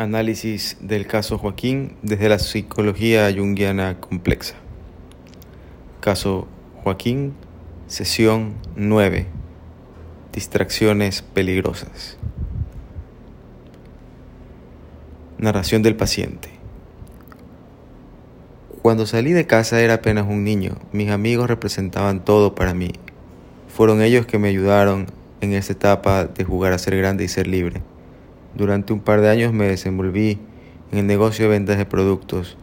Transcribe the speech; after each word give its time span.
Análisis 0.00 0.78
del 0.80 1.06
caso 1.06 1.36
Joaquín 1.36 1.94
desde 2.00 2.30
la 2.30 2.38
psicología 2.38 3.30
junguiana 3.36 4.00
complexa. 4.00 4.54
Caso 6.00 6.48
Joaquín, 6.82 7.34
sesión 7.86 8.54
9. 8.76 9.26
Distracciones 10.32 11.20
peligrosas. 11.20 12.16
Narración 15.36 15.82
del 15.82 15.96
paciente. 15.96 16.48
Cuando 18.80 19.04
salí 19.04 19.32
de 19.32 19.46
casa 19.46 19.82
era 19.82 19.92
apenas 19.92 20.26
un 20.26 20.44
niño. 20.44 20.78
Mis 20.92 21.10
amigos 21.10 21.46
representaban 21.46 22.24
todo 22.24 22.54
para 22.54 22.72
mí. 22.72 22.92
Fueron 23.68 24.00
ellos 24.00 24.24
que 24.24 24.38
me 24.38 24.48
ayudaron 24.48 25.08
en 25.42 25.52
esta 25.52 25.74
etapa 25.74 26.24
de 26.24 26.44
jugar 26.44 26.72
a 26.72 26.78
ser 26.78 26.96
grande 26.96 27.24
y 27.24 27.28
ser 27.28 27.46
libre. 27.46 27.82
Durante 28.54 28.92
un 28.92 29.00
par 29.00 29.20
de 29.20 29.28
años 29.28 29.52
me 29.52 29.68
desenvolví 29.68 30.38
en 30.90 30.98
el 30.98 31.06
negocio 31.06 31.44
de 31.44 31.50
ventas 31.50 31.78
de 31.78 31.86
productos. 31.86 32.56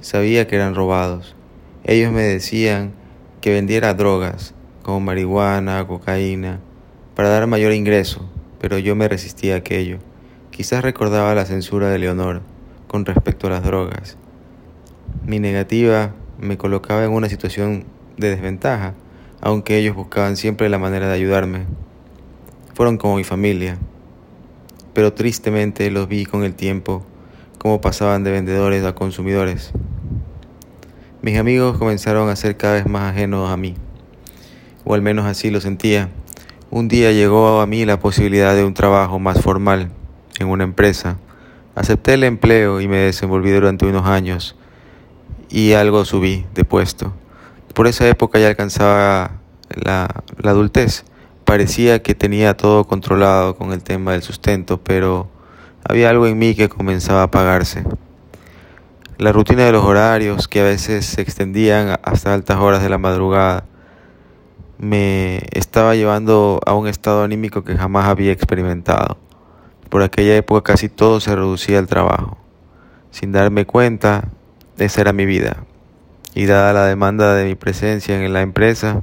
Sabía 0.00 0.48
que 0.48 0.56
eran 0.56 0.74
robados. 0.74 1.36
Ellos 1.84 2.12
me 2.12 2.22
decían 2.22 2.92
que 3.40 3.52
vendiera 3.52 3.94
drogas, 3.94 4.54
como 4.82 5.00
marihuana, 5.00 5.86
cocaína, 5.86 6.60
para 7.14 7.28
dar 7.28 7.46
mayor 7.46 7.72
ingreso, 7.72 8.28
pero 8.60 8.78
yo 8.78 8.96
me 8.96 9.08
resistía 9.08 9.54
a 9.54 9.58
aquello. 9.58 9.98
Quizás 10.50 10.82
recordaba 10.82 11.34
la 11.34 11.44
censura 11.44 11.88
de 11.88 11.98
Leonor 11.98 12.42
con 12.88 13.06
respecto 13.06 13.46
a 13.46 13.50
las 13.50 13.62
drogas. 13.62 14.18
Mi 15.24 15.38
negativa 15.38 16.14
me 16.38 16.58
colocaba 16.58 17.04
en 17.04 17.12
una 17.12 17.28
situación 17.28 17.84
de 18.16 18.30
desventaja, 18.30 18.94
aunque 19.40 19.78
ellos 19.78 19.94
buscaban 19.94 20.36
siempre 20.36 20.68
la 20.68 20.78
manera 20.78 21.06
de 21.06 21.14
ayudarme. 21.14 21.66
Fueron 22.74 22.96
como 22.96 23.16
mi 23.16 23.24
familia 23.24 23.78
pero 24.94 25.12
tristemente 25.12 25.90
los 25.90 26.08
vi 26.08 26.26
con 26.26 26.44
el 26.44 26.54
tiempo 26.54 27.04
cómo 27.58 27.80
pasaban 27.80 28.24
de 28.24 28.32
vendedores 28.32 28.84
a 28.84 28.94
consumidores. 28.94 29.72
Mis 31.22 31.38
amigos 31.38 31.78
comenzaron 31.78 32.28
a 32.28 32.34
ser 32.36 32.56
cada 32.56 32.74
vez 32.74 32.86
más 32.86 33.12
ajenos 33.12 33.48
a 33.50 33.56
mí, 33.56 33.76
o 34.84 34.94
al 34.94 35.02
menos 35.02 35.26
así 35.26 35.50
lo 35.50 35.60
sentía. 35.60 36.08
Un 36.70 36.88
día 36.88 37.12
llegó 37.12 37.60
a 37.60 37.66
mí 37.66 37.84
la 37.84 38.00
posibilidad 38.00 38.56
de 38.56 38.64
un 38.64 38.74
trabajo 38.74 39.20
más 39.20 39.40
formal 39.40 39.90
en 40.40 40.48
una 40.48 40.64
empresa. 40.64 41.18
Acepté 41.74 42.14
el 42.14 42.24
empleo 42.24 42.80
y 42.80 42.88
me 42.88 42.96
desenvolví 42.96 43.52
durante 43.52 43.86
unos 43.86 44.06
años 44.06 44.56
y 45.48 45.74
algo 45.74 46.04
subí 46.04 46.44
de 46.54 46.64
puesto. 46.64 47.12
Por 47.74 47.86
esa 47.86 48.08
época 48.08 48.38
ya 48.40 48.48
alcanzaba 48.48 49.38
la, 49.74 50.24
la 50.38 50.50
adultez 50.50 51.04
Parecía 51.52 52.02
que 52.02 52.14
tenía 52.14 52.56
todo 52.56 52.86
controlado 52.86 53.56
con 53.56 53.74
el 53.74 53.82
tema 53.82 54.12
del 54.12 54.22
sustento, 54.22 54.82
pero 54.82 55.28
había 55.84 56.08
algo 56.08 56.26
en 56.26 56.38
mí 56.38 56.54
que 56.54 56.70
comenzaba 56.70 57.20
a 57.20 57.24
apagarse. 57.24 57.84
La 59.18 59.32
rutina 59.32 59.66
de 59.66 59.72
los 59.72 59.84
horarios, 59.84 60.48
que 60.48 60.62
a 60.62 60.64
veces 60.64 61.04
se 61.04 61.20
extendían 61.20 61.98
hasta 62.04 62.32
altas 62.32 62.56
horas 62.56 62.82
de 62.82 62.88
la 62.88 62.96
madrugada, 62.96 63.66
me 64.78 65.42
estaba 65.50 65.94
llevando 65.94 66.58
a 66.64 66.72
un 66.72 66.88
estado 66.88 67.22
anímico 67.22 67.64
que 67.64 67.76
jamás 67.76 68.06
había 68.06 68.32
experimentado. 68.32 69.18
Por 69.90 70.02
aquella 70.02 70.34
época 70.34 70.72
casi 70.72 70.88
todo 70.88 71.20
se 71.20 71.36
reducía 71.36 71.78
al 71.78 71.86
trabajo. 71.86 72.38
Sin 73.10 73.30
darme 73.30 73.66
cuenta, 73.66 74.30
esa 74.78 75.02
era 75.02 75.12
mi 75.12 75.26
vida. 75.26 75.64
Y 76.34 76.46
dada 76.46 76.72
la 76.72 76.86
demanda 76.86 77.34
de 77.34 77.44
mi 77.44 77.56
presencia 77.56 78.16
en 78.16 78.32
la 78.32 78.40
empresa, 78.40 79.02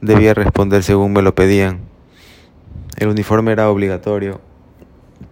debía 0.00 0.34
responder 0.34 0.82
según 0.82 1.12
me 1.12 1.22
lo 1.22 1.34
pedían. 1.34 1.80
El 2.96 3.08
uniforme 3.08 3.52
era 3.52 3.70
obligatorio. 3.70 4.40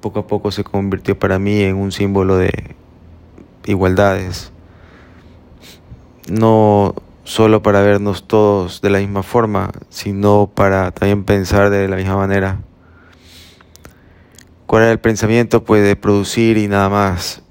Poco 0.01 0.21
a 0.21 0.27
poco 0.27 0.51
se 0.51 0.65
convirtió 0.65 1.19
para 1.19 1.39
mí 1.39 1.61
en 1.63 1.77
un 1.77 1.93
símbolo 1.93 2.37
de 2.37 2.77
igualdades. 3.67 4.53
No 6.31 6.95
solo 7.25 7.63
para 7.63 7.83
vernos 7.83 8.27
todos 8.27 8.81
de 8.81 8.91
la 8.91 8.99
misma 8.99 9.23
forma, 9.23 9.71
sino 9.91 10.51
para 10.55 10.91
también 10.93 11.25
pensar 11.25 11.71
de 11.71 11.89
la 11.89 11.97
misma 11.97 12.17
manera. 12.17 12.61
¿Cuál 14.67 14.83
era 14.83 14.93
el 14.93 15.01
pensamiento? 15.01 15.65
Pues 15.65 15.83
de 15.83 15.97
producir 15.97 16.59
y 16.59 16.69
nada 16.69 16.89
más. 16.89 17.43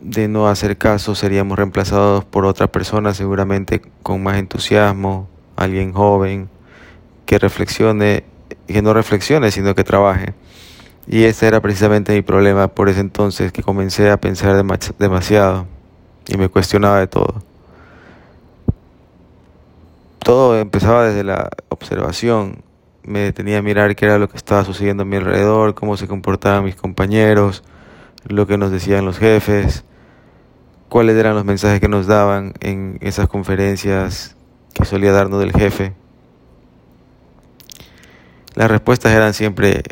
De 0.00 0.28
no 0.28 0.48
hacer 0.48 0.78
caso 0.78 1.14
seríamos 1.14 1.58
reemplazados 1.58 2.24
por 2.24 2.44
otra 2.44 2.68
persona 2.68 3.14
seguramente 3.14 3.82
con 4.02 4.22
más 4.22 4.36
entusiasmo, 4.36 5.28
alguien 5.56 5.92
joven, 5.92 6.48
que 7.28 7.38
reflexione, 7.38 8.24
que 8.66 8.80
no 8.80 8.94
reflexione, 8.94 9.50
sino 9.50 9.74
que 9.74 9.84
trabaje. 9.84 10.32
Y 11.06 11.24
ese 11.24 11.46
era 11.46 11.60
precisamente 11.60 12.14
mi 12.14 12.22
problema 12.22 12.68
por 12.68 12.88
ese 12.88 13.00
entonces, 13.00 13.52
que 13.52 13.62
comencé 13.62 14.10
a 14.10 14.18
pensar 14.18 14.56
demasiado 14.98 15.66
y 16.26 16.38
me 16.38 16.48
cuestionaba 16.48 17.00
de 17.00 17.06
todo. 17.06 17.42
Todo 20.20 20.58
empezaba 20.58 21.04
desde 21.04 21.22
la 21.22 21.50
observación. 21.68 22.62
Me 23.02 23.20
detenía 23.20 23.58
a 23.58 23.62
mirar 23.62 23.94
qué 23.94 24.06
era 24.06 24.16
lo 24.16 24.30
que 24.30 24.38
estaba 24.38 24.64
sucediendo 24.64 25.02
a 25.02 25.06
mi 25.06 25.16
alrededor, 25.16 25.74
cómo 25.74 25.98
se 25.98 26.08
comportaban 26.08 26.64
mis 26.64 26.76
compañeros, 26.76 27.62
lo 28.26 28.46
que 28.46 28.56
nos 28.56 28.70
decían 28.70 29.04
los 29.04 29.18
jefes, 29.18 29.84
cuáles 30.88 31.14
eran 31.14 31.34
los 31.34 31.44
mensajes 31.44 31.78
que 31.78 31.88
nos 31.88 32.06
daban 32.06 32.54
en 32.60 32.96
esas 33.02 33.28
conferencias 33.28 34.34
que 34.72 34.86
solía 34.86 35.12
darnos 35.12 35.40
del 35.40 35.52
jefe. 35.52 35.92
Las 38.58 38.68
respuestas 38.68 39.12
eran 39.12 39.34
siempre 39.34 39.84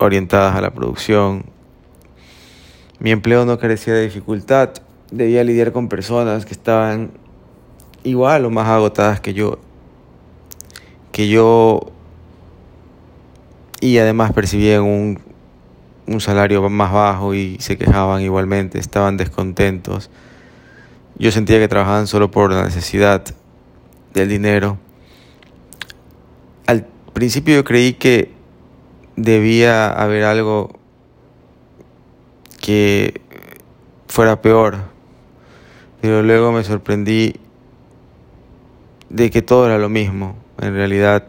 orientadas 0.00 0.56
a 0.56 0.60
la 0.60 0.70
producción. 0.72 1.44
Mi 2.98 3.12
empleo 3.12 3.44
no 3.44 3.60
carecía 3.60 3.94
de 3.94 4.02
dificultad. 4.02 4.70
Debía 5.12 5.44
lidiar 5.44 5.70
con 5.70 5.88
personas 5.88 6.44
que 6.44 6.52
estaban 6.52 7.12
igual 8.02 8.44
o 8.44 8.50
más 8.50 8.66
agotadas 8.66 9.20
que 9.20 9.34
yo. 9.34 9.60
Que 11.12 11.28
yo 11.28 11.92
y 13.80 13.98
además 13.98 14.32
percibían 14.32 14.82
un, 14.82 15.20
un 16.08 16.20
salario 16.20 16.68
más 16.68 16.92
bajo 16.92 17.34
y 17.34 17.56
se 17.60 17.78
quejaban 17.78 18.20
igualmente, 18.22 18.80
estaban 18.80 19.16
descontentos. 19.16 20.10
Yo 21.20 21.30
sentía 21.30 21.60
que 21.60 21.68
trabajaban 21.68 22.08
solo 22.08 22.32
por 22.32 22.52
la 22.52 22.64
necesidad 22.64 23.22
del 24.12 24.28
dinero 24.28 24.76
al 26.66 26.86
principio 27.12 27.56
yo 27.56 27.64
creí 27.64 27.94
que 27.94 28.32
debía 29.16 29.90
haber 29.90 30.24
algo 30.24 30.78
que 32.60 33.20
fuera 34.06 34.40
peor, 34.40 34.78
pero 36.00 36.22
luego 36.22 36.52
me 36.52 36.64
sorprendí 36.64 37.34
de 39.08 39.30
que 39.30 39.42
todo 39.42 39.66
era 39.66 39.78
lo 39.78 39.88
mismo. 39.88 40.36
En 40.60 40.74
realidad 40.74 41.24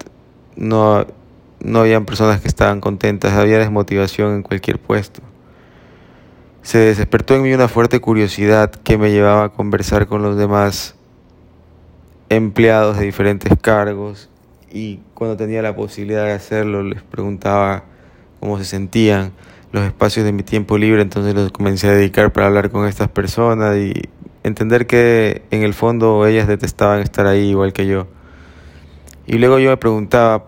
no, 0.56 1.06
no 1.60 1.80
habían 1.80 2.06
personas 2.06 2.42
que 2.42 2.48
estaban 2.48 2.82
contentas, 2.82 3.34
había 3.34 3.60
desmotivación 3.60 4.36
en 4.36 4.44
cualquier 4.44 4.80
puesto. 4.80 5.22
Se 6.64 6.78
despertó 6.78 7.36
en 7.36 7.42
mí 7.42 7.54
una 7.54 7.68
fuerte 7.68 8.00
curiosidad 8.00 8.72
que 8.72 8.98
me 8.98 9.12
llevaba 9.12 9.46
a 9.46 9.50
conversar 9.50 10.08
con 10.08 10.22
los 10.22 10.38
demás 10.38 10.96
empleados 12.30 12.98
de 12.98 13.06
diferentes 13.06 13.52
cargos 13.60 14.31
y 14.72 15.00
cuando 15.14 15.38
tenía 15.38 15.62
la 15.62 15.76
posibilidad 15.76 16.26
de 16.26 16.32
hacerlo 16.32 16.84
les 16.84 17.02
preguntaba 17.02 17.84
cómo 18.40 18.58
se 18.58 18.66
sentían 18.66 19.32
los 19.72 19.84
espacios 19.84 20.26
de 20.26 20.34
mi 20.34 20.44
tiempo 20.44 20.78
libre, 20.78 21.02
entonces 21.02 21.34
los 21.34 21.52
comencé 21.52 21.88
a 21.88 21.92
dedicar 21.92 22.34
para 22.34 22.48
hablar 22.48 22.72
con 22.72 22.88
estas 22.88 23.08
personas 23.10 23.78
y 23.78 23.94
entender 24.44 24.88
que 24.88 25.44
en 25.52 25.64
el 25.64 25.74
fondo 25.74 26.26
ellas 26.26 26.48
detestaban 26.48 27.02
estar 27.02 27.26
ahí 27.26 27.50
igual 27.50 27.72
que 27.72 27.88
yo. 27.88 28.08
Y 29.28 29.38
luego 29.38 29.60
yo 29.60 29.70
me 29.70 29.78
preguntaba 29.78 30.46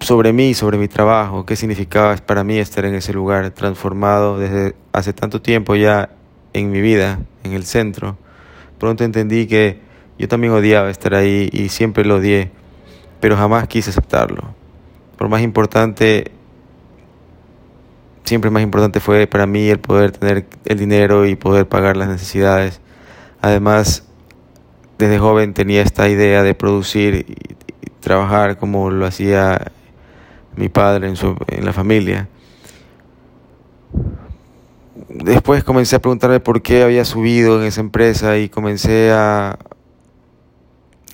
sobre 0.00 0.32
mí, 0.32 0.52
sobre 0.52 0.76
mi 0.76 0.88
trabajo, 0.88 1.46
qué 1.46 1.56
significaba 1.56 2.14
para 2.16 2.44
mí 2.44 2.58
estar 2.58 2.84
en 2.84 2.94
ese 2.94 3.12
lugar 3.12 3.50
transformado 3.50 4.38
desde 4.38 4.74
hace 4.92 5.12
tanto 5.12 5.40
tiempo 5.40 5.74
ya 5.74 6.10
en 6.52 6.70
mi 6.70 6.80
vida, 6.80 7.20
en 7.44 7.52
el 7.52 7.64
centro. 7.64 8.18
Pronto 8.78 9.04
entendí 9.04 9.46
que 9.46 9.80
yo 10.18 10.28
también 10.28 10.52
odiaba 10.52 10.90
estar 10.90 11.14
ahí 11.14 11.48
y 11.52 11.70
siempre 11.70 12.04
lo 12.04 12.16
odié 12.16 12.50
pero 13.20 13.36
jamás 13.36 13.66
quise 13.68 13.90
aceptarlo. 13.90 14.54
Por 15.16 15.28
más 15.28 15.42
importante, 15.42 16.30
siempre 18.24 18.50
más 18.50 18.62
importante 18.62 19.00
fue 19.00 19.26
para 19.26 19.46
mí 19.46 19.68
el 19.68 19.80
poder 19.80 20.12
tener 20.12 20.46
el 20.64 20.78
dinero 20.78 21.26
y 21.26 21.34
poder 21.34 21.66
pagar 21.66 21.96
las 21.96 22.08
necesidades. 22.08 22.80
Además, 23.40 24.04
desde 24.98 25.18
joven 25.18 25.54
tenía 25.54 25.82
esta 25.82 26.08
idea 26.08 26.42
de 26.42 26.54
producir 26.54 27.26
y, 27.28 27.58
trabajar 28.00 28.58
como 28.58 28.90
lo 28.90 29.06
hacía 29.06 29.72
mi 30.56 30.68
padre 30.68 31.08
en, 31.08 31.16
su, 31.16 31.36
en 31.48 31.64
la 31.64 31.72
familia. 31.72 32.28
Después 35.08 35.64
comencé 35.64 35.96
a 35.96 35.98
preguntarme 35.98 36.40
por 36.40 36.62
qué 36.62 36.84
había 36.84 37.04
subido 37.04 37.60
en 37.60 37.66
esa 37.66 37.80
empresa 37.80 38.38
y 38.38 38.48
comencé 38.48 39.10
a, 39.12 39.58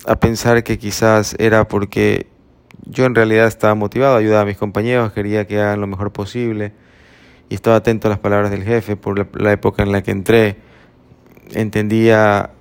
a 0.05 0.19
pensar 0.19 0.63
que 0.63 0.77
quizás 0.77 1.35
era 1.39 1.67
porque 1.67 2.27
yo 2.85 3.05
en 3.05 3.15
realidad 3.15 3.47
estaba 3.47 3.75
motivado 3.75 4.15
a 4.15 4.19
ayudar 4.19 4.43
a 4.43 4.45
mis 4.45 4.57
compañeros, 4.57 5.11
quería 5.11 5.47
que 5.47 5.59
hagan 5.59 5.81
lo 5.81 5.87
mejor 5.87 6.11
posible 6.11 6.73
y 7.49 7.55
estaba 7.55 7.77
atento 7.77 8.07
a 8.07 8.09
las 8.09 8.19
palabras 8.19 8.51
del 8.51 8.63
jefe 8.63 8.95
por 8.95 9.41
la, 9.41 9.51
época 9.51 9.83
en 9.83 9.91
la 9.91 10.01
que 10.03 10.11
entré. 10.11 10.57
Entendía 11.53 12.51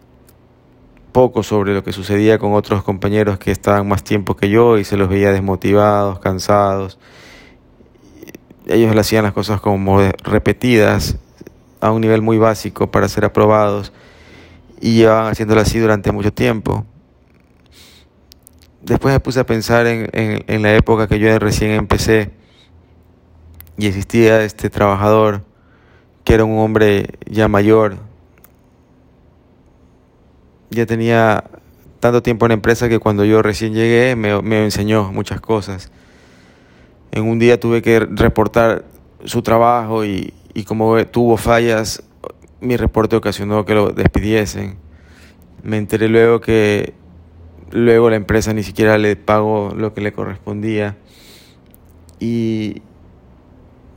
poco 1.13 1.43
sobre 1.43 1.75
lo 1.75 1.85
que 1.85 1.93
sucedía 1.93 2.39
con 2.39 2.55
otros 2.55 2.83
compañeros 2.83 3.39
que 3.39 3.51
estaban 3.51 3.89
más 3.89 4.03
tiempo 4.03 4.37
que 4.37 4.51
yo 4.51 4.79
y 4.79 4.85
se 4.85 4.97
los 4.97 5.09
veía 5.09 5.33
desmotivados, 5.33 6.19
cansados. 6.19 6.99
Ellos 8.67 8.95
le 8.95 9.01
hacían 9.01 9.25
las 9.25 9.33
cosas 9.33 9.61
como 9.61 10.01
repetidas 10.23 11.19
a 11.81 11.93
un 11.93 12.01
nivel 12.01 12.23
muy 12.23 12.39
básico 12.39 12.91
para 12.91 13.09
ser 13.09 13.25
aprobados 13.25 13.93
y 14.81 14.97
llevaban 14.97 15.33
haciéndolo 15.33 15.61
así 15.61 15.79
durante 15.79 16.13
mucho 16.13 16.33
tiempo. 16.33 16.85
Después 18.85 19.15
me 19.15 19.21
puse 19.21 19.41
a 19.41 19.47
pensar 19.47 19.87
en, 19.87 20.11
en 20.13 20.63
la 20.63 20.75
época 20.75 21.09
que 21.09 21.19
yo 21.19 21.39
recién 21.39 21.73
empecé 21.73 22.31
y 23.77 23.87
existía 23.87 24.43
este 24.43 24.71
trabajador 24.71 25.43
que 26.25 26.35
era 26.35 26.45
un 26.45 26.59
hombre 26.59 27.19
ya 27.27 27.49
mayor. 27.49 27.97
Ya 30.71 30.87
tenía 30.87 31.45
tanto 32.01 32.23
tiempo 32.23 32.47
en 32.47 32.51
la 32.51 32.55
empresa 32.55 32.89
que 32.89 32.99
cuando 32.99 33.25
yo 33.25 33.43
recién 33.43 33.75
llegué 33.75 34.17
me, 34.17 34.41
me 34.43 34.65
enseñó 34.65 35.13
muchas 35.13 35.41
cosas. 35.41 35.91
En 37.13 37.25
un 37.25 37.39
día 37.39 37.61
tuve 37.61 37.83
que 37.83 38.01
reportar 38.01 38.85
su 39.25 39.43
trabajo 39.43 40.05
y, 40.05 40.35
y 40.53 40.65
como 40.65 41.05
tuvo 41.07 41.37
fallas, 41.37 42.03
mi 42.61 42.77
reporte 42.77 43.17
ocasionó 43.17 43.65
que 43.65 43.75
lo 43.75 43.91
despidiesen. 43.91 44.77
Me 45.63 45.77
enteré 45.77 46.09
luego 46.09 46.41
que 46.41 46.95
luego 47.71 48.11
la 48.11 48.17
empresa 48.17 48.53
ni 48.53 48.63
siquiera 48.63 48.99
le 48.99 49.17
pagó 49.17 49.73
lo 49.77 49.95
que 49.95 50.01
le 50.01 50.13
correspondía. 50.13 50.97
Y, 52.21 52.83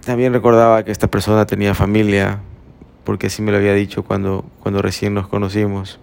también 0.07 0.31
recordaba 0.31 0.85
que 0.85 0.91
esta 0.93 1.07
persona 1.07 1.45
tenía 1.45 1.75
familia, 1.75 2.39
porque 3.03 3.27
así 3.27 3.41
me 3.41 3.51
lo 3.51 3.57
había 3.57 3.73
dicho 3.73 4.03
cuando, 4.03 4.45
cuando 4.61 4.81
recién 4.81 5.13
nos 5.13 5.27
conocimos. 5.27 5.99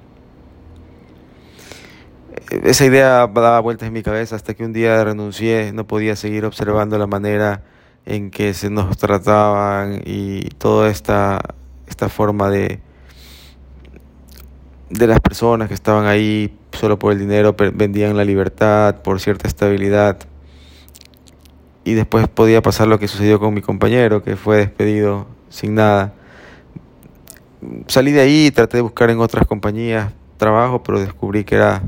Esa 2.50 2.84
idea 2.84 3.26
daba 3.26 3.60
vueltas 3.60 3.86
en 3.86 3.94
mi 3.94 4.02
cabeza 4.02 4.36
hasta 4.36 4.52
que 4.52 4.62
un 4.62 4.74
día 4.74 5.02
renuncié, 5.02 5.72
no 5.72 5.86
podía 5.86 6.16
seguir 6.16 6.44
observando 6.44 6.98
la 6.98 7.06
manera 7.06 7.62
en 8.04 8.30
que 8.30 8.52
se 8.52 8.68
nos 8.68 8.98
trataban 8.98 10.02
y 10.04 10.50
toda 10.58 10.90
esta, 10.90 11.40
esta 11.86 12.10
forma 12.10 12.50
de, 12.50 12.80
de 14.90 15.06
las 15.06 15.20
personas 15.20 15.68
que 15.68 15.74
estaban 15.74 16.04
ahí 16.04 16.54
solo 16.76 16.98
por 16.98 17.12
el 17.12 17.18
dinero, 17.18 17.54
vendían 17.74 18.16
la 18.16 18.24
libertad 18.24 19.02
por 19.02 19.20
cierta 19.20 19.48
estabilidad 19.48 20.18
y 21.84 21.94
después 21.94 22.28
podía 22.28 22.62
pasar 22.62 22.88
lo 22.88 22.98
que 22.98 23.08
sucedió 23.08 23.38
con 23.38 23.52
mi 23.54 23.60
compañero, 23.60 24.22
que 24.22 24.36
fue 24.36 24.56
despedido 24.56 25.26
sin 25.50 25.74
nada. 25.74 26.14
Salí 27.86 28.12
de 28.12 28.20
ahí 28.20 28.50
traté 28.50 28.78
de 28.78 28.82
buscar 28.82 29.10
en 29.10 29.20
otras 29.20 29.46
compañías 29.46 30.12
trabajo, 30.36 30.82
pero 30.82 31.00
descubrí 31.00 31.44
que 31.44 31.54
era 31.56 31.82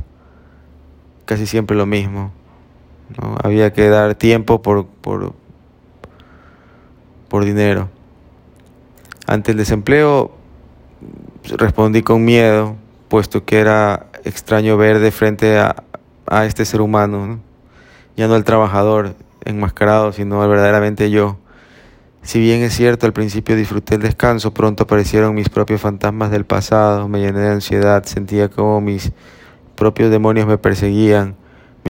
casi 1.24 1.46
siempre 1.46 1.76
lo 1.76 1.86
mismo. 1.86 2.32
¿no? 3.20 3.36
Había 3.42 3.72
que 3.72 3.88
dar 3.88 4.14
tiempo 4.14 4.62
por, 4.62 4.86
por, 4.86 5.32
por 7.28 7.44
dinero. 7.44 7.88
Ante 9.26 9.52
el 9.52 9.58
desempleo 9.58 10.32
respondí 11.56 12.02
con 12.02 12.24
miedo, 12.24 12.76
puesto 13.08 13.44
que 13.44 13.58
era 13.58 14.06
extraño 14.26 14.76
ver 14.76 14.99
de 14.99 15.11
frente 15.11 15.58
a, 15.58 15.84
a 16.26 16.44
este 16.44 16.64
ser 16.64 16.81
humano, 16.81 17.40
ya 18.17 18.28
no 18.28 18.37
el 18.37 18.44
trabajador, 18.44 19.14
enmascarado, 19.44 20.12
sino 20.12 20.46
verdaderamente 20.49 21.11
yo. 21.11 21.38
Si 22.23 22.40
bien 22.40 22.62
es 22.62 22.75
cierto, 22.75 23.06
al 23.06 23.12
principio 23.12 23.55
disfruté 23.55 23.94
el 23.94 24.02
descanso, 24.02 24.52
pronto 24.52 24.82
aparecieron 24.82 25.34
mis 25.34 25.49
propios 25.49 25.81
fantasmas 25.81 26.32
del 26.32 26.44
pasado, 26.44 27.08
me 27.08 27.20
llené 27.20 27.38
de 27.38 27.50
ansiedad, 27.50 28.02
sentía 28.05 28.49
como 28.49 28.81
mis 28.81 29.12
propios 29.76 30.11
demonios 30.11 30.49
me 30.49 30.58
perseguían. 30.58 31.37